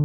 [0.00, 0.04] お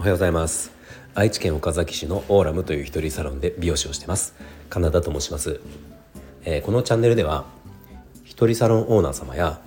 [0.00, 0.70] はようございます。
[1.14, 4.36] 愛知県岡崎市のオーラムという一人サロンで美容師をしてます。
[4.70, 5.60] カナダと申します、
[6.44, 7.46] えー、このチャンネルでは
[8.22, 9.60] 一人サロンオーナー様や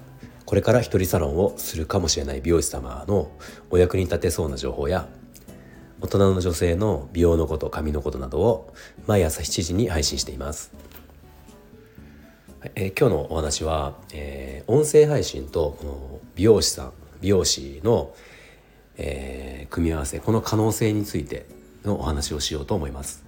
[0.45, 3.31] これから一人サロンをするかもしれない美容師様の
[3.71, 5.09] お役に立てそうな情報や
[5.99, 8.73] 大人の女性の美容のこと髪のことなどを
[9.05, 10.71] 毎朝7時に配信しています、
[12.61, 18.13] えー、今日のお話は、えー、音声配信とこの美容師さん美容師の、
[18.97, 21.45] えー、組み合わせこの可能性について
[21.85, 23.23] のお話をしようと思います。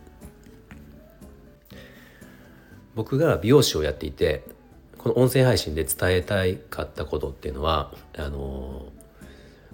[2.94, 4.44] 僕が美容師をやっていて
[4.98, 8.88] この音声配信で伝えたいかったことっていうのはあの、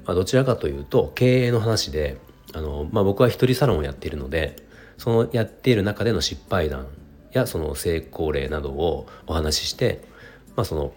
[0.06, 2.18] まあ、どちらかというと経営の話で
[2.54, 4.56] あの、まあ、僕は一人サロンをやっているので
[5.00, 6.86] そのやっている中での失敗談
[7.31, 10.02] やその成功例などをお話しして、
[10.55, 10.94] まあ、その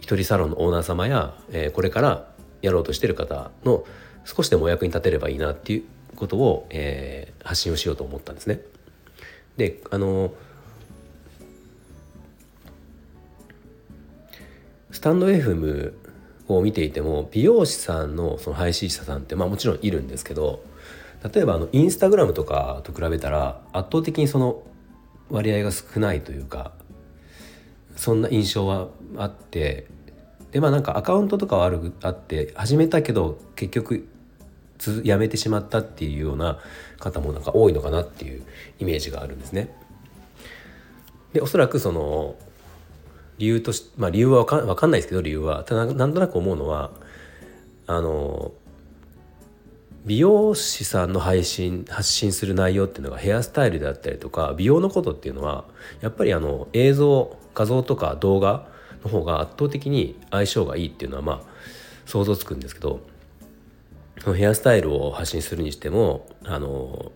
[0.00, 2.28] 一人サロンのオーナー様や、えー、これから
[2.62, 3.84] やろうとしてる方の
[4.24, 5.84] 少しでもお役に立てればいいなっていう
[6.16, 8.60] ことを、えー、発信をしようと思ったんですね。
[9.56, 10.32] であの
[14.90, 15.92] スタンド FM
[16.48, 20.62] を見ていても美容師さんのその配信者さんってまあもちろんいるんですけど
[21.22, 24.62] 例えばあのインスタグラムとかと比べたら圧倒的にその
[25.30, 26.72] 割合が少ないというか
[27.96, 29.86] そんな印象はあって
[30.52, 34.08] でまあなんかアカウントとかはあるあって始めたけど結局
[35.02, 36.58] やめてしまったっていうような
[36.98, 38.42] 方もなんか多いのかなっていう
[38.78, 39.74] イメージがあるんですね。
[41.32, 42.36] でおそらくその
[43.38, 46.90] 理由としまあ理由は分か分かんないですけど理由はただなんとなく思うのは
[47.86, 48.52] あの
[50.08, 55.66] 美容師さんの配信発信する内容っていうのがヘアスタイルであったりとか美容のことっていうのは
[56.00, 58.66] やっぱりあの映像画像とか動画
[59.04, 61.40] の方が圧倒的に相性がいいっていうのはまあ
[62.06, 63.00] 想像つくんですけど
[64.22, 67.12] そのヘアスタイルを発信するにしてもあの、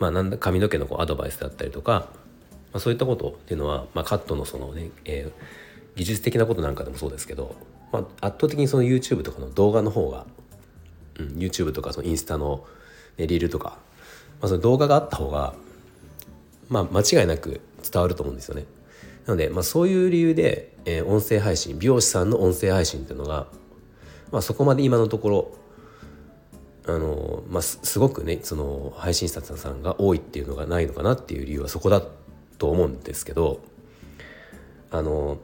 [0.00, 2.08] まあ、なんだ髪の毛のこうアドバイスだったりとか
[2.72, 7.56] まあ、そういったことっていうのは、まあ、カットのそのね、えー、技術的なことなんかでもそうですけど、
[7.92, 10.26] まあ、圧倒的にその YouTube とかの動画の方が、
[11.18, 12.66] うん、YouTube とかそのインスタの、
[13.16, 13.78] ね、リールとか、
[14.40, 15.54] まあ、その動画があった方が、
[16.68, 18.64] まあ、間違いなく伝わると思うんですよね。
[19.26, 23.46] なので、まあ、そういう理由で、えー、音声配信美容師さんの音声配信っていうのが、
[24.32, 25.58] まあ、そこまで今のところ
[26.88, 32.02] あのまあ、すごくねその配信者さんが多いっていうのがないのかなっていう理由はそこだ
[32.56, 33.60] と思うんですけど
[34.90, 35.36] あの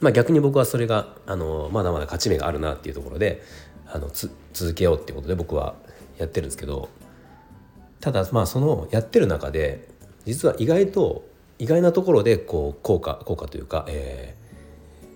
[0.00, 3.42] まあ逆に僕はそれがあのまだまだ勝ち目があるなっていうところで
[3.96, 4.10] あの
[4.52, 5.74] 続けようっていうことで僕は
[6.18, 6.90] やってるんですけど
[8.00, 9.88] ただまあそのやってる中で
[10.26, 11.24] 実は意外と
[11.58, 15.06] 意外なところでこう効果効果というか、えー、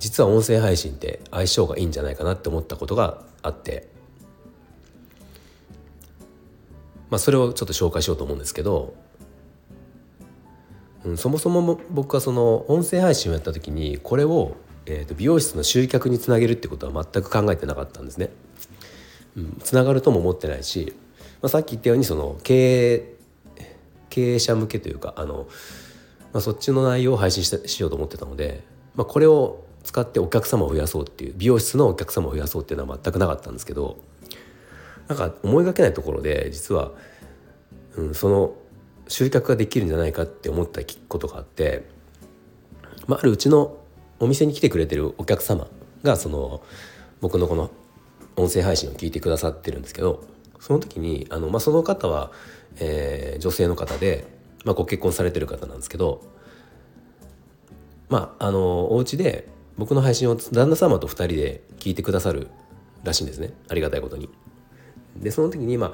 [0.00, 3.88] 実は音声配信って相性がいいんじゃないかなって思ったことがあって
[7.10, 8.94] まあそれをちょっと紹介しようと思うんですけど
[11.04, 18.30] うん、そもそも僕はその音声配信をやった時にこれを、えー、と美容室の集客につなげるってことは全く考えてなかったんですね。
[19.36, 20.94] うん、つながるとも思ってないし、
[21.42, 23.14] まあ、さっき言ったようにその経営
[24.10, 25.48] 経営者向けというかあの、
[26.32, 28.62] まあ、そっちの内容を配信ししようと思ってたので、
[28.94, 33.98] まあ、これを使ってお客様を増やそうっていう美容室のお客様を増やそうっていうのは全くなかったんですけど
[35.08, 36.92] なんか思いがけないところで実は、
[37.96, 38.54] うん、その
[39.08, 41.84] 集客ができるんじゃないかって思ったことがあって、
[43.06, 43.76] まあ、あるうちの
[44.20, 45.68] お店に来てくれてるお客様
[46.02, 46.62] がその
[47.20, 47.70] 僕のこの
[48.36, 50.24] 音声配信を聞いてくださってるんですけど
[50.60, 52.32] その時にあの、まあ、その方は、
[52.78, 54.26] えー、女性の方で、
[54.64, 56.22] まあ、ご結婚されてる方なんですけど
[58.08, 62.48] まああのお家で僕の配信を旦那様と2人で聞いてくださる
[63.02, 64.28] らしいんですねありがたいことに。
[65.16, 65.92] でその時にま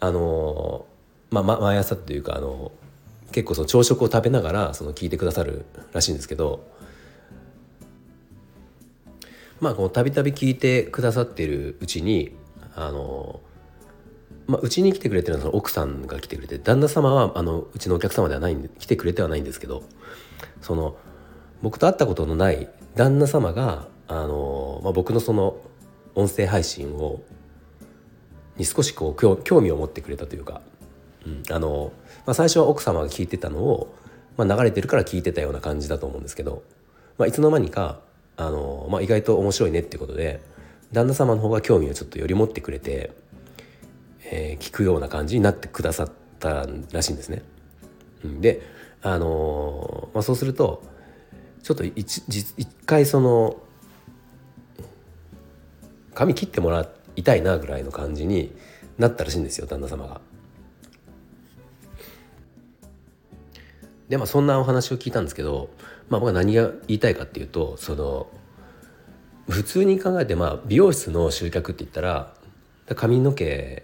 [0.00, 0.86] ああの
[1.30, 2.72] まあ、毎朝っていうかあの
[3.30, 6.68] 結構その朝食を食べながらその聞いてくださるらしいんですけど
[9.62, 12.36] まあこうたびたび聞いてくださっているうちに
[12.74, 13.40] あの
[14.48, 19.84] まあ、うちに来てくれてるのはその奥さんが来てくれて旦那様はあのうちのお客様ではないんで来てくれてはないんですけど
[20.60, 20.96] その
[21.62, 25.56] 僕と会ったことのない旦那様があの、まあ、僕のその
[26.16, 27.22] 音声配信を
[28.56, 30.60] に少しこう興味を持ってくれたというか
[31.26, 31.92] うん、あの、
[32.26, 33.94] まあ、最初は奥様が聞いてたのを、
[34.36, 36.62] まあ、流れてるから聞いてたような感じだと思うんですけど、
[37.18, 38.00] まあ、いつの間にか
[38.46, 40.40] あの、まあ、意外と面白いねってことで
[40.92, 43.12] 旦那様の方が興味をちょっとより持ってくれて、
[44.24, 47.42] えー、聞くような感じになってくださったらしいんですね。
[48.40, 48.62] で、
[49.02, 50.82] あのまあ、そうすると
[51.62, 53.56] ちょっと一一回その
[56.14, 58.54] 髪切ってもらいたいなぐらいの感じに
[58.98, 60.20] なったらしいんですよ旦那様が。
[64.08, 65.70] でまあそんなお話を聞いたんですけど、
[66.12, 68.26] まあ、僕は何が言いたいかっていうとその
[69.48, 72.34] 普通に考えて、まあ、美容室の集客って言ったら
[72.94, 73.82] 髪の毛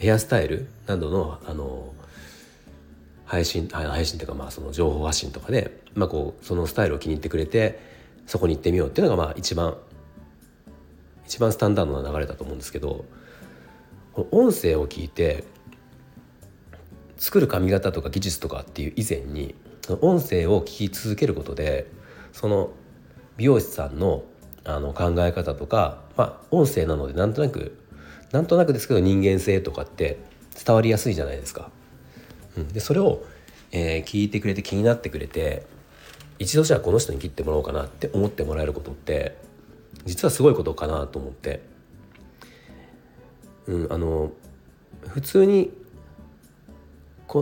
[0.00, 1.94] ヘアスタイルなどのあの
[3.24, 7.78] 配信配信っていうかまあその情報発信とかで、まあ、こうそのスタイルを気に入ってくれて
[8.26, 9.76] そこに行ってみようっていうのがまあ一番
[11.24, 13.04] 一番スタンダードな流れだと思うんですけど
[14.32, 15.44] 音声を聞いて
[17.16, 19.54] 作る髪型とか技術とかっていう以前に
[20.00, 21.90] 音声を聞き続けることで
[22.32, 22.70] その
[23.36, 24.24] 美容師さんの
[24.62, 27.78] あの考え方とか、まあ、音声なのでなんとなく
[28.30, 30.18] なんとなくですけど人間性とかって
[30.64, 31.70] 伝わりやすいじゃないですか。
[32.56, 33.24] うん、でそれを、
[33.72, 35.64] えー、聞いてくれて気になってくれて
[36.38, 39.36] 一度じゃあこの人に切ってもらおうかなって思ってもらえることって
[40.04, 41.62] 実はすごいことかなと思って、
[43.66, 44.32] うん、あの
[45.08, 45.70] 普通に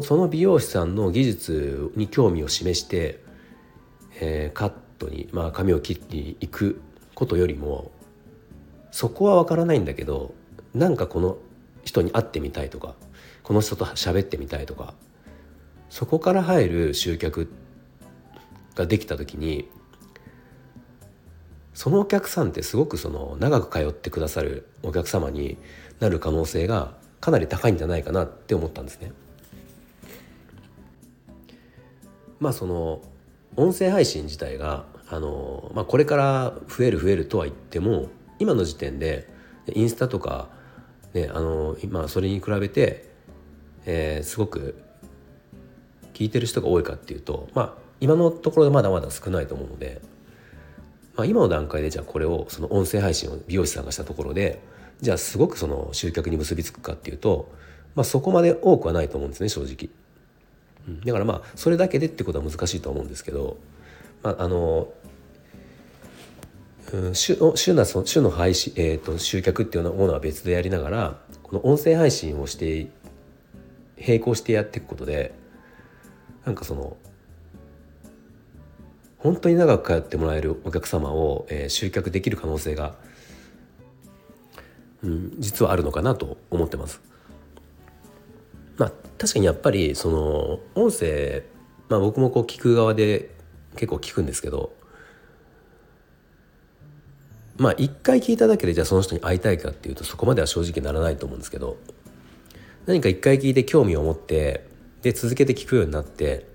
[0.03, 3.23] その美容師さんの技術に興味を示して、
[4.21, 6.81] えー、カットに、まあ、髪を切っていく
[7.15, 7.91] ことよりも
[8.91, 10.35] そこは分からないんだけど
[10.75, 11.39] なんかこの
[11.85, 12.95] 人に会ってみたいとか
[13.43, 14.93] この人と喋ってみたいとか
[15.89, 17.51] そこから入る集客
[18.75, 19.71] ができた時に
[21.73, 25.57] そのお客さんってすごくその長く通ってくださるお客様に
[26.01, 29.13] なる可能性がかなり高いんじゃないかなって思ったんですね。
[32.41, 33.03] まあその
[33.57, 38.09] 音声配信自体があの、まあ、これから増える増えるとは言っても
[38.39, 39.29] 今の時点で
[39.75, 40.49] インスタとか、
[41.15, 43.11] ね、あの今それに比べて、
[43.87, 44.83] えー、すごく
[46.15, 50.01] 聞いてる人が多いかっていうと、まあ、今のところまだまだ少ないと思うので、
[51.17, 54.61] まあ、今の段階でじゃあこれをその音声配信を美容師さんがしたところで
[55.01, 57.53] じゃあすごくその集客に結びつくかっていうと、
[57.95, 59.91] まあ、そこまで多くはないと思うんですね正直。
[61.05, 63.59] だからまあそれだけでってことは難しいと思うんですけど、
[64.23, 64.89] まあ、あの
[67.13, 72.89] 週週な週の配信、えーと、集客っていうものは別でやりながらこの音声配信をして
[73.99, 75.35] 並行してやっていくことで
[76.47, 76.97] なんかその
[79.19, 82.95] 本当に長く通ってもらえるお客様を、えー、集客できる可能性が、
[85.03, 87.08] うん、実はあるのかなと思ってます。
[88.79, 91.43] まあ確かにやっぱりその音声、
[91.89, 93.31] まあ、僕もこう聞く側で
[93.75, 94.73] 結構聞くんですけど
[97.57, 101.77] まあ一回聞いただけでじゃあその人に会いたいかっていうとそこまでは正直ならないと思うんですけど
[102.87, 104.67] 何か一回聞いて興味を持って
[105.03, 106.47] で続けて聞くようになって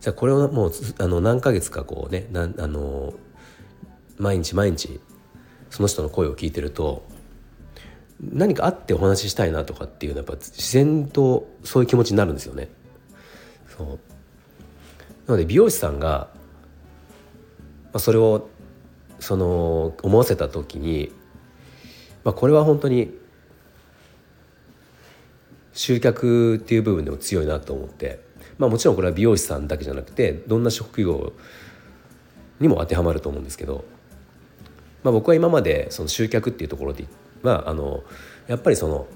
[0.00, 3.14] じゃあこれをもうあの何ヶ月かこうねなあの
[4.18, 5.00] 毎日毎日
[5.70, 7.04] その人の声を聞いてると
[8.20, 12.68] 何か会ってお話ししたいなとかっていうのはやっぱ自然とそういう気持ちになるんですよね。
[13.76, 13.86] そう
[15.26, 16.28] なので美容師さんが、
[17.92, 18.48] まあ、それを
[19.18, 21.12] その思わせた時に、
[22.24, 23.16] まあ、これは本当に
[25.72, 28.20] 集客っていう部分でも強いなと思って、
[28.58, 31.32] まあ、もちろんこれは美容師さんだけじゃなくてどんな職業
[32.60, 33.84] にも当てはまると思うんですけど、
[35.02, 37.08] まあ、僕は今までその集客っていうところで言
[37.42, 38.04] はあの
[38.46, 39.06] やっぱりその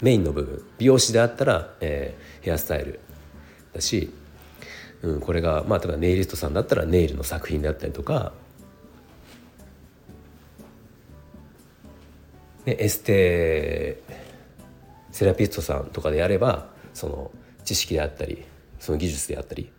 [0.00, 3.00] メインの部分美容師であったら、えー、ヘアスタイル
[3.72, 4.12] だし、
[5.02, 8.32] うん、これがまあ例えばネイリストさんだったらネイルの作品であったりとか、
[12.64, 14.02] ね、エステ
[15.12, 17.30] セラピストさんとかであればその
[17.64, 18.44] 知識であったり
[18.78, 19.70] その技術であったり、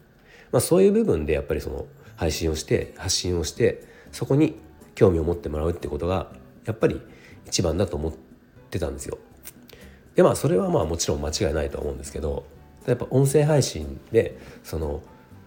[0.51, 4.59] まあ、そういう部分でやっぱりその配信をして発信をしてそこに
[4.93, 6.31] 興味を持ってもらうってことが
[6.65, 7.01] やっぱり
[7.45, 8.13] 一番だと思っ
[8.69, 9.17] てたんですよ。
[10.15, 12.45] でまあそれはまあもちろん間違いないとは思うんですけど
[12.85, 15.01] やっぱ音声配信でその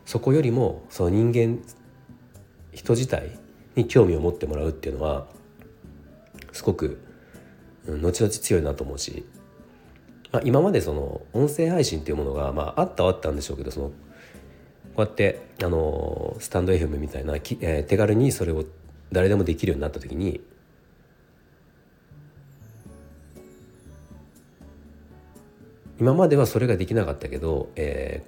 [0.07, 1.59] そこよりもその人間
[2.73, 3.39] 人自体
[3.77, 5.27] に興味を持ってもらうっていうのは
[6.53, 7.01] すごく、
[7.87, 9.27] 後々強いなと思うし、
[10.33, 13.93] まあ、今までその音声配信っていうものが、まあ、あったはあったんでしょうけどそのこ
[14.99, 18.65] うやってあのスタンド FM みたいな、えー、手軽にそれを
[19.13, 20.41] 誰でもできるようになった時に
[26.01, 28.25] 今まではそれができなかったけど、え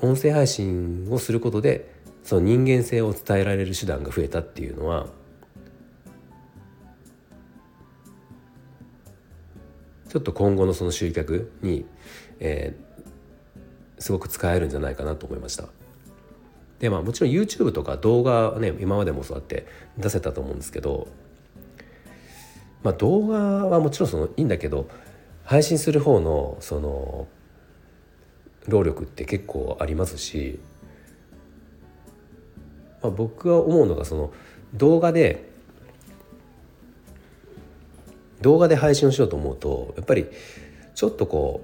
[0.00, 1.92] ー、音声配信をすることで
[2.22, 5.06] その人間性を伝えられる手段が増えたっていうのは
[10.08, 11.84] ちょっと今後のその集客に、
[12.38, 15.66] えー、すごく使えるんじゃないかなと思いました。
[16.78, 19.66] でまあもちろん YouTube とか動画はね今までもそうやって
[19.98, 21.08] 出せたと思うんですけど
[22.82, 24.88] まあ動画はもちろんそのいいんだけど
[25.44, 27.28] 配信する方のその
[28.66, 30.58] 労力って結構ありますし、
[33.02, 34.32] まあ、僕は思うのがその
[34.74, 35.50] 動画で
[38.40, 40.26] 動画で配信をしようと思うとやっぱり
[40.94, 41.62] ちょっとこ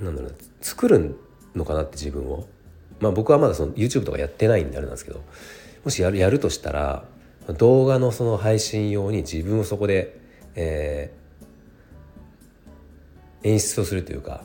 [0.00, 1.16] うなんだろう作る
[1.54, 2.46] のかなって自分を。
[3.00, 5.22] まあ僕はまだその YouTube とかやってないんであれなんですけど
[5.84, 7.04] もしやるやるとしたら
[7.56, 10.18] 動画のその配信用に自分をそこで、
[10.56, 11.27] えー、
[13.42, 14.42] 演出をするというか、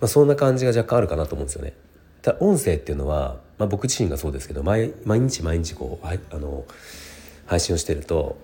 [0.00, 1.74] まあ、そんな感じが若干あるかなと思うんですよね。
[2.22, 6.64] ただ音声っていうのは、まあ、僕自身がそうですけど毎毎日毎日こうあの
[7.46, 8.38] 配信をしてると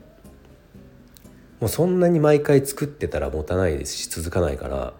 [1.60, 4.92] もうそんなに毎回作ってたら持たないですし続かないから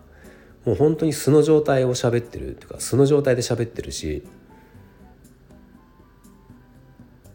[0.65, 4.27] もう本当に素の状態を喋ってるっていうか素の状態で喋ってるし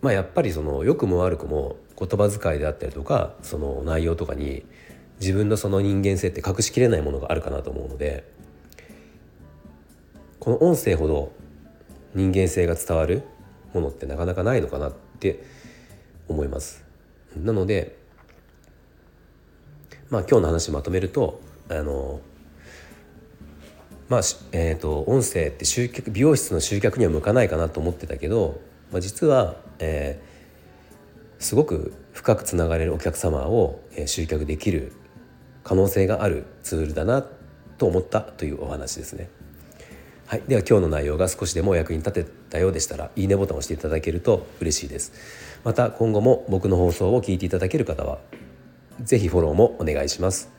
[0.02, 4.66] まあやっぱりその良くも悪くも言葉遣いであったりとかその内容とかに
[5.20, 8.30] 自分のその人間性って隠しきれないものがあるかなと思うので
[10.40, 11.32] この音声ほど
[12.14, 13.24] 人間性が伝わる
[13.74, 15.44] ものってなかなかないのかなって
[16.28, 16.84] 思います。
[17.36, 17.98] なので
[20.10, 22.22] まあ今日の話まとめるとあの
[24.08, 24.22] まあ
[24.52, 28.62] えーと、音声って集客美容室の集客には向かないかなと思ってたけど、
[28.92, 30.35] まあ、実は、えー、
[31.40, 34.94] すごく深くつながれるお客様を、え、集客できる
[35.64, 37.26] 可能性があるツールだな
[37.78, 39.30] と思ったというお話ですね。
[40.28, 45.12] はい、では今日の内容が少しでもお役に立てたようでしたらいいねボタンを押していただけると嬉しいです。
[45.64, 48.20] また今後も僕の放送を聞いていただける方は
[49.04, 50.50] 是非フォローもお願いします。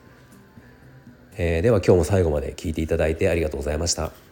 [1.36, 4.25] えー、では今日も最後まで聞いていただいてありがとうございました。